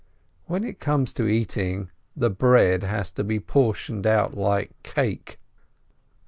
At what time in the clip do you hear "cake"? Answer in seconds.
4.81-5.37